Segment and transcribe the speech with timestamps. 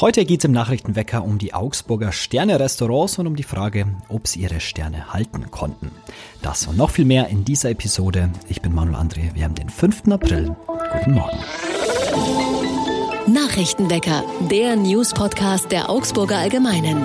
[0.00, 4.40] Heute geht es im Nachrichtenwecker um die Augsburger Sterne-Restaurants und um die Frage, ob sie
[4.40, 5.92] ihre Sterne halten konnten.
[6.40, 8.30] Das und noch viel mehr in dieser Episode.
[8.48, 10.08] Ich bin Manuel André, wir haben den 5.
[10.10, 10.56] April.
[10.92, 11.38] Guten Morgen.
[13.26, 17.04] Nachrichtenwecker, der News-Podcast der Augsburger Allgemeinen.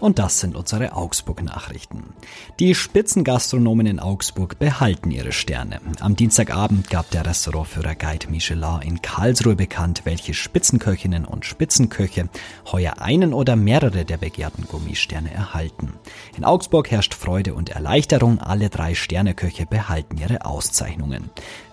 [0.00, 2.14] Und das sind unsere Augsburg-Nachrichten.
[2.58, 5.80] Die Spitzengastronomen in Augsburg behalten ihre Sterne.
[6.00, 12.30] Am Dienstagabend gab der Restaurantführer Guide Michelin in Karlsruhe bekannt, welche Spitzenköchinnen und Spitzenköche
[12.72, 15.92] heuer einen oder mehrere der begehrten Gummisterne erhalten.
[16.34, 18.40] In Augsburg herrscht Freude und Erleichterung.
[18.40, 21.30] Alle drei Sterneköche behalten ihre Auszeichnungen.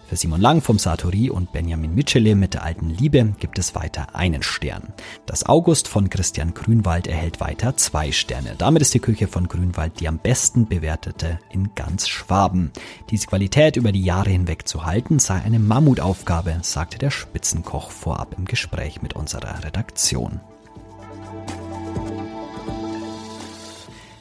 [0.08, 4.16] Für Simon Lang vom Sartori und Benjamin Mitchell mit der alten Liebe gibt es weiter
[4.16, 4.94] einen Stern.
[5.26, 8.56] Das August von Christian Grünwald erhält weiter zwei Sterne.
[8.58, 12.72] Damit ist die Küche von Grünwald die am besten bewertete in ganz Schwaben.
[13.10, 18.34] Diese Qualität über die Jahre hinweg zu halten sei eine Mammutaufgabe, sagte der Spitzenkoch vorab
[18.38, 20.40] im Gespräch mit unserer Redaktion.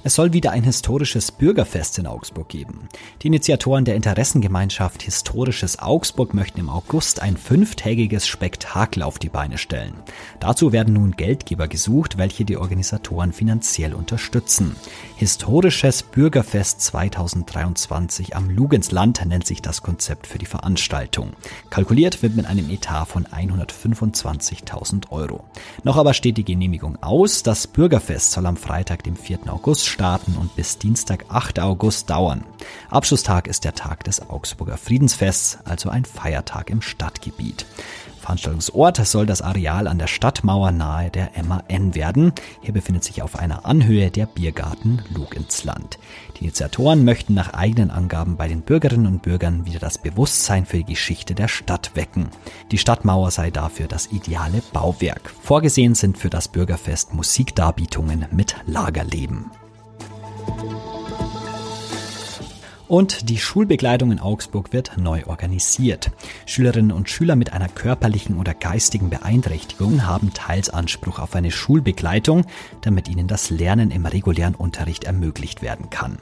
[0.07, 2.89] Es soll wieder ein historisches Bürgerfest in Augsburg geben.
[3.23, 9.59] Die Initiatoren der Interessengemeinschaft Historisches Augsburg möchten im August ein fünftägiges Spektakel auf die Beine
[9.59, 9.95] stellen.
[10.39, 14.77] Dazu werden nun Geldgeber gesucht, welche die Organisatoren finanziell unterstützen.
[15.17, 21.33] Historisches Bürgerfest 2023 am Lugensland nennt sich das Konzept für die Veranstaltung.
[21.69, 25.43] Kalkuliert wird mit einem Etat von 125.000 Euro.
[25.83, 27.43] Noch aber steht die Genehmigung aus.
[27.43, 29.41] Das Bürgerfest soll am Freitag, dem 4.
[29.49, 31.59] August starten und bis Dienstag, 8.
[31.61, 32.45] August dauern.
[32.91, 37.65] Abschlusstag ist der Tag des Augsburger Friedensfests, also ein Feiertag im Stadtgebiet.
[38.21, 42.33] Veranstaltungsort soll das Areal an der Stadtmauer nahe der MAN werden.
[42.61, 45.99] Hier befindet sich auf einer Anhöhe der Biergarten Luginsland.
[46.37, 50.79] Die Initiatoren möchten nach eigenen Angaben bei den Bürgerinnen und Bürgern wieder das Bewusstsein für
[50.79, 52.29] die Geschichte der Stadt wecken.
[52.73, 55.33] Die Stadtmauer sei dafür das ideale Bauwerk.
[55.43, 59.53] Vorgesehen sind für das Bürgerfest Musikdarbietungen mit Lagerleben.
[62.89, 66.13] Und die Schulbegleitung in Augsburg wird neu organisiert.
[66.47, 72.45] Schülerinnen und Schüler mit einer körperlichen oder geistigen Beeinträchtigung haben teils Anspruch auf eine Schulbegleitung,
[72.83, 76.19] damit ihnen das Lernen im regulären Unterricht ermöglicht werden kann.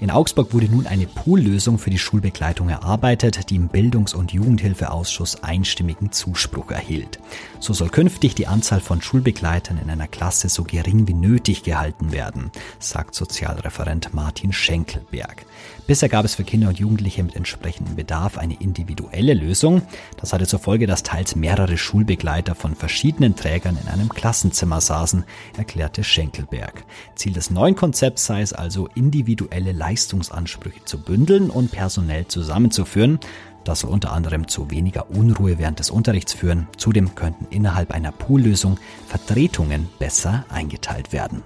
[0.00, 5.42] In Augsburg wurde nun eine Poollösung für die Schulbegleitung erarbeitet, die im Bildungs- und Jugendhilfeausschuss
[5.42, 7.18] einstimmigen Zuspruch erhielt.
[7.60, 12.12] So soll künftig die Anzahl von Schulbegleitern in einer Klasse so gering wie nötig gehalten
[12.12, 15.44] werden, sagt Sozialreferent Martin Schenkelberg.
[15.86, 19.82] Bisher gab es für Kinder und Jugendliche mit entsprechendem Bedarf eine individuelle Lösung.
[20.18, 25.24] Das hatte zur Folge, dass teils mehrere Schulbegleiter von verschiedenen Trägern in einem Klassenzimmer saßen,
[25.56, 26.84] erklärte Schenkelberg.
[27.14, 33.18] Ziel des neuen Konzepts sei es also, individuelle Leistungsansprüche zu bündeln und personell zusammenzuführen.
[33.64, 36.68] Das soll unter anderem zu weniger Unruhe während des Unterrichts führen.
[36.76, 38.78] Zudem könnten innerhalb einer Poollösung
[39.08, 41.42] Vertretungen besser eingeteilt werden.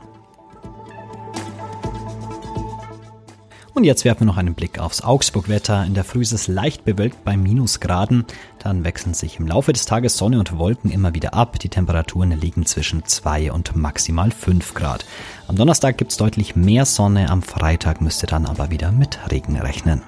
[3.73, 5.85] Und jetzt werfen wir noch einen Blick aufs Augsburg-Wetter.
[5.85, 8.25] In der Früh ist es leicht bewölkt bei Minusgraden.
[8.59, 11.59] Dann wechseln sich im Laufe des Tages Sonne und Wolken immer wieder ab.
[11.59, 15.05] Die Temperaturen liegen zwischen 2 und maximal 5 Grad.
[15.47, 17.31] Am Donnerstag gibt es deutlich mehr Sonne.
[17.31, 20.03] Am Freitag müsste dann aber wieder mit Regen rechnen.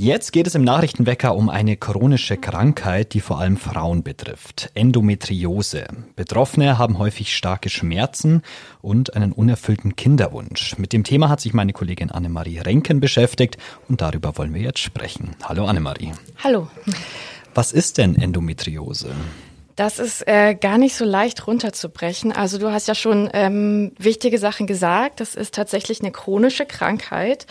[0.00, 4.70] Jetzt geht es im Nachrichtenwecker um eine chronische Krankheit, die vor allem Frauen betrifft.
[4.74, 5.88] Endometriose.
[6.14, 8.42] Betroffene haben häufig starke Schmerzen
[8.80, 10.78] und einen unerfüllten Kinderwunsch.
[10.78, 13.56] Mit dem Thema hat sich meine Kollegin Annemarie Renken beschäftigt
[13.88, 15.34] und darüber wollen wir jetzt sprechen.
[15.42, 16.12] Hallo Annemarie.
[16.44, 16.68] Hallo.
[17.54, 19.10] Was ist denn Endometriose?
[19.74, 22.30] Das ist äh, gar nicht so leicht runterzubrechen.
[22.30, 25.18] Also du hast ja schon ähm, wichtige Sachen gesagt.
[25.18, 27.46] Das ist tatsächlich eine chronische Krankheit.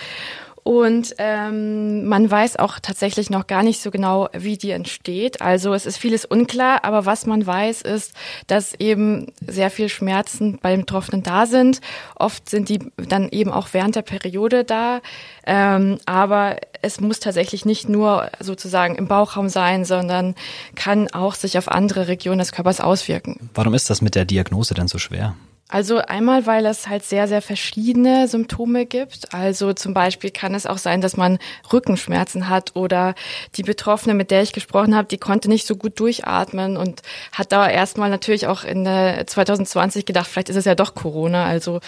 [0.68, 5.42] Und ähm, man weiß auch tatsächlich noch gar nicht so genau, wie die entsteht.
[5.42, 8.12] Also es ist vieles unklar, aber was man weiß, ist,
[8.48, 11.80] dass eben sehr viel Schmerzen beim Betroffenen da sind.
[12.18, 15.00] Oft sind die dann eben auch während der Periode da.
[15.46, 20.36] Ähm, aber es muss tatsächlich nicht nur sozusagen im Bauchraum sein, sondern
[20.76, 23.50] kann auch sich auf andere Regionen des Körpers auswirken.
[23.54, 25.34] Warum ist das mit der Diagnose denn so schwer?
[25.70, 29.34] Also einmal, weil es halt sehr, sehr verschiedene Symptome gibt.
[29.34, 31.40] Also zum Beispiel kann es auch sein, dass man
[31.74, 33.16] Rückenschmerzen hat oder
[33.56, 37.02] die Betroffene, mit der ich gesprochen habe, die konnte nicht so gut durchatmen und
[37.34, 41.46] hat da erstmal natürlich auch in 2020 gedacht, vielleicht ist es ja doch Corona.
[41.46, 41.82] Also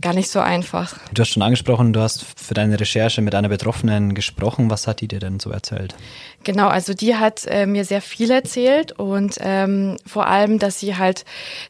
[0.00, 0.98] gar nicht so einfach.
[1.12, 4.70] Du hast schon angesprochen, du hast für deine Recherche mit einer Betroffenen gesprochen.
[4.70, 5.94] Was hat die dir denn so erzählt?
[6.44, 10.96] Genau, also die hat äh, mir sehr viel erzählt und ähm, vor allem, dass sie
[10.96, 11.24] halt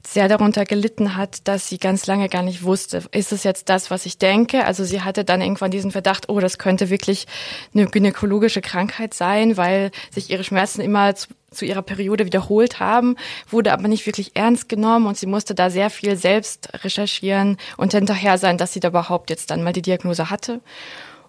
[0.06, 3.90] sehr darunter gelitten hat, dass sie ganz lange gar nicht wusste, ist es jetzt das,
[3.90, 4.64] was ich denke?
[4.64, 7.26] Also sie hatte dann irgendwann diesen Verdacht, oh, das könnte wirklich
[7.74, 11.14] eine gynäkologische Krankheit sein, weil sich ihre Schmerzen immer
[11.52, 13.16] zu, ihrer Periode wiederholt haben,
[13.48, 17.92] wurde aber nicht wirklich ernst genommen und sie musste da sehr viel selbst recherchieren und
[17.92, 20.60] hinterher sein, dass sie da überhaupt jetzt dann mal die Diagnose hatte.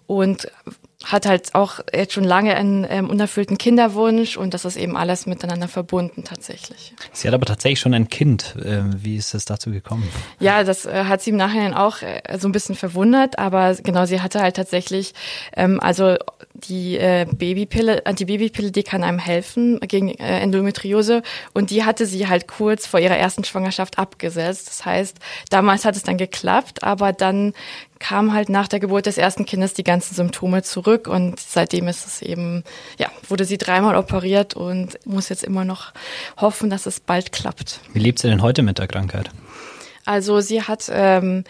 [0.06, 0.48] Und
[1.04, 5.26] hat halt auch jetzt schon lange einen ähm, unerfüllten Kinderwunsch und das ist eben alles
[5.26, 6.94] miteinander verbunden tatsächlich.
[7.12, 8.56] Sie hat aber tatsächlich schon ein Kind.
[8.56, 10.08] Äh, wie ist es dazu gekommen?
[10.40, 14.06] Ja, das äh, hat sie im Nachhinein auch äh, so ein bisschen verwundert, aber genau,
[14.06, 15.14] sie hatte halt tatsächlich,
[15.56, 16.16] ähm, also
[16.54, 21.22] die äh, Babypille, Antibabypille, die kann einem helfen gegen äh, Endometriose
[21.52, 24.68] und die hatte sie halt kurz vor ihrer ersten Schwangerschaft abgesetzt.
[24.68, 25.18] Das heißt,
[25.50, 27.52] damals hat es dann geklappt, aber dann
[27.98, 32.06] kam halt nach der Geburt des ersten Kindes die ganzen Symptome zurück und seitdem ist
[32.06, 32.64] es eben,
[32.98, 35.92] ja, wurde sie dreimal operiert und muss jetzt immer noch
[36.36, 37.80] hoffen, dass es bald klappt.
[37.92, 39.30] Wie lebt sie denn heute mit der Krankheit?
[40.06, 41.44] Also sie hat ähm,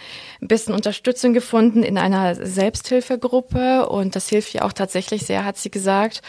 [0.45, 5.57] ein bisschen Unterstützung gefunden in einer Selbsthilfegruppe und das hilft ihr auch tatsächlich sehr, hat
[5.57, 6.21] sie gesagt.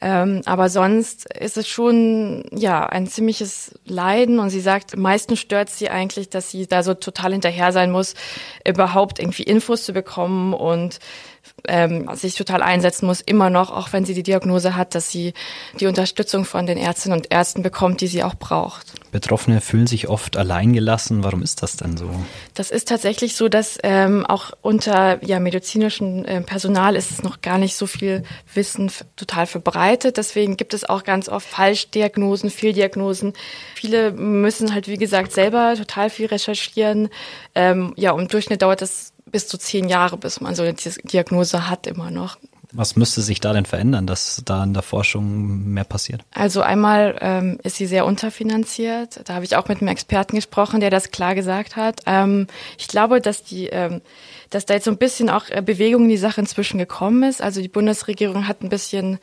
[0.00, 5.70] Ähm, aber sonst ist es schon ja ein ziemliches Leiden und sie sagt, meistens stört
[5.70, 8.14] sie eigentlich, dass sie da so total hinterher sein muss,
[8.66, 10.98] überhaupt irgendwie Infos zu bekommen und
[11.68, 15.34] ähm, sich total einsetzen muss, immer noch, auch wenn sie die Diagnose hat, dass sie
[15.78, 18.92] die Unterstützung von den Ärztinnen und Ärzten bekommt, die sie auch braucht.
[19.12, 21.24] Betroffene fühlen sich oft alleingelassen.
[21.24, 22.08] Warum ist das denn so?
[22.54, 27.40] Das ist tatsächlich so, dass ähm, auch unter ja, medizinischem äh, Personal ist es noch
[27.40, 28.22] gar nicht so viel
[28.54, 30.16] Wissen total verbreitet.
[30.16, 33.32] Deswegen gibt es auch ganz oft Falschdiagnosen, Fehldiagnosen.
[33.74, 37.08] Viele müssen halt, wie gesagt, selber total viel recherchieren.
[37.54, 41.68] Ähm, ja, im Durchschnitt dauert das bis zu zehn Jahre, bis man so eine Diagnose
[41.68, 42.36] hat immer noch.
[42.72, 46.22] Was müsste sich da denn verändern, dass da in der Forschung mehr passiert?
[46.32, 49.20] Also einmal ähm, ist sie sehr unterfinanziert.
[49.24, 52.02] Da habe ich auch mit einem Experten gesprochen, der das klar gesagt hat.
[52.06, 52.46] Ähm,
[52.78, 54.00] ich glaube, dass die ähm,
[54.50, 57.40] dass da jetzt so ein bisschen auch äh, Bewegung in die Sache inzwischen gekommen ist.
[57.40, 59.18] Also die Bundesregierung hat ein bisschen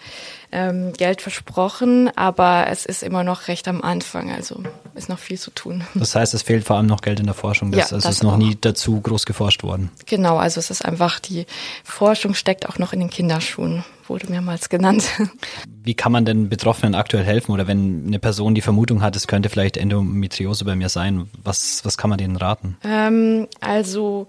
[0.52, 4.32] ähm, Geld versprochen, aber es ist immer noch recht am Anfang.
[4.32, 4.64] Also
[4.96, 5.84] ist noch viel zu tun.
[5.94, 7.72] Das heißt, es fehlt vor allem noch Geld in der Forschung.
[7.72, 8.38] Das, ja, also das ist noch auch.
[8.38, 9.92] nie dazu groß geforscht worden.
[10.06, 11.46] Genau, also es ist einfach, die
[11.84, 15.04] Forschung steckt auch noch in den Kinderschuhen wurde mehrmals genannt.
[15.84, 17.52] Wie kann man denn Betroffenen aktuell helfen?
[17.52, 21.84] Oder wenn eine Person die Vermutung hat, es könnte vielleicht Endometriose bei mir sein, was,
[21.84, 22.78] was kann man denen raten?
[22.86, 24.28] Ähm, also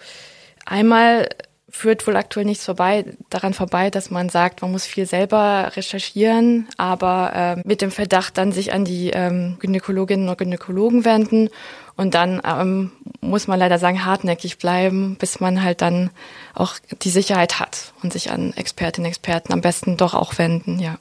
[0.69, 1.31] Einmal
[1.71, 6.67] führt wohl aktuell nichts vorbei, daran vorbei, dass man sagt, man muss viel selber recherchieren,
[6.77, 11.51] aber äh, mit dem Verdacht dann sich an die ähm, Gynäkologinnen und Gynäkologen wenden
[11.97, 16.11] und dann ähm, muss man leider sagen, hartnäckig bleiben, bis man halt dann
[16.55, 20.79] auch die Sicherheit hat und sich an Expertinnen und Experten am besten doch auch wenden,
[20.79, 20.99] ja.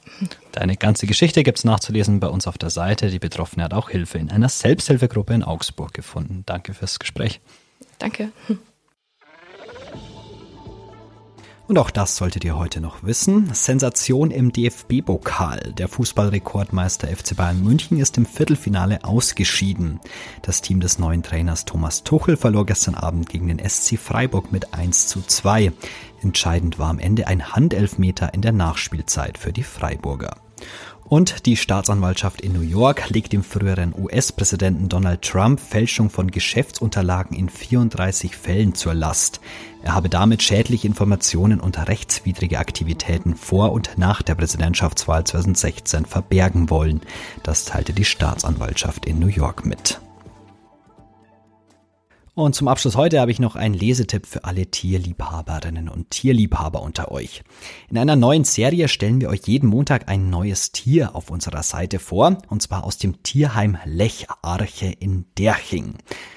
[0.52, 3.10] Deine ganze Geschichte gibt's nachzulesen bei uns auf der Seite.
[3.10, 6.42] Die Betroffene hat auch Hilfe in einer Selbsthilfegruppe in Augsburg gefunden.
[6.46, 7.40] Danke fürs Gespräch.
[7.98, 8.30] Danke.
[11.68, 13.52] Und auch das solltet ihr heute noch wissen.
[13.52, 15.74] Sensation im DFB-Pokal.
[15.76, 20.00] Der Fußballrekordmeister FC Bayern München ist im Viertelfinale ausgeschieden.
[20.40, 24.72] Das Team des neuen Trainers Thomas Tuchel verlor gestern Abend gegen den SC Freiburg mit
[24.72, 25.72] 1 zu 2.
[26.22, 30.47] Entscheidend war am Ende ein Handelfmeter in der Nachspielzeit für die Freiburger.
[31.08, 37.34] Und die Staatsanwaltschaft in New York legt dem früheren US-Präsidenten Donald Trump Fälschung von Geschäftsunterlagen
[37.34, 39.40] in 34 Fällen zur Last.
[39.82, 46.68] Er habe damit schädliche Informationen und rechtswidrige Aktivitäten vor und nach der Präsidentschaftswahl 2016 verbergen
[46.68, 47.00] wollen.
[47.42, 50.00] Das teilte die Staatsanwaltschaft in New York mit.
[52.38, 57.10] Und zum Abschluss heute habe ich noch einen Lesetipp für alle Tierliebhaberinnen und Tierliebhaber unter
[57.10, 57.42] euch.
[57.90, 61.98] In einer neuen Serie stellen wir euch jeden Montag ein neues Tier auf unserer Seite
[61.98, 65.94] vor, und zwar aus dem Tierheim Lecharche in Derching.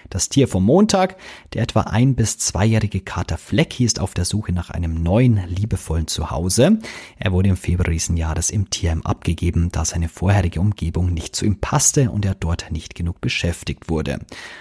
[0.09, 1.15] Das Tier vom Montag,
[1.53, 6.07] der etwa ein- bis zweijährige Kater Flecki ist auf der Suche nach einem neuen, liebevollen
[6.07, 6.79] Zuhause.
[7.17, 11.45] Er wurde im Februar diesen Jahres im Tierheim abgegeben, da seine vorherige Umgebung nicht zu
[11.45, 14.19] ihm passte und er dort nicht genug beschäftigt wurde.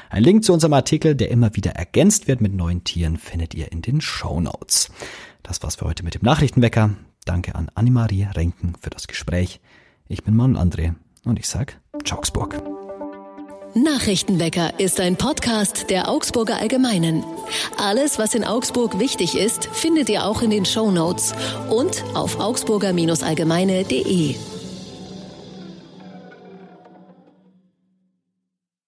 [0.08, 3.82] Ein Link zu unserem Artikel, immer wieder ergänzt wird mit neuen Tieren, findet ihr in
[3.82, 4.90] den Show Notes.
[5.42, 6.90] Das war's für heute mit dem Nachrichtenwecker.
[7.24, 9.60] Danke an Annemarie Renken für das Gespräch.
[10.08, 10.94] Ich bin Manuel André
[11.24, 11.78] und ich sag
[12.10, 12.60] Augsburg.
[13.74, 17.22] Nachrichtenwecker ist ein Podcast der Augsburger Allgemeinen.
[17.78, 21.32] Alles, was in Augsburg wichtig ist, findet ihr auch in den Show Notes
[21.68, 24.34] und auf augsburger-allgemeine.de.